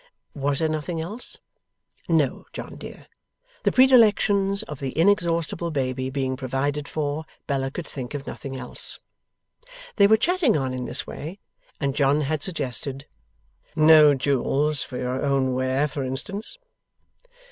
[0.33, 1.37] Was there nothing else?
[2.09, 3.05] No, John dear.
[3.61, 8.97] The predilections of the inexhaustible baby being provided for, Bella could think of nothing else.
[9.97, 11.37] They were chatting on in this way,
[11.79, 13.05] and John had suggested,
[13.75, 16.57] 'No jewels for your own wear, for instance?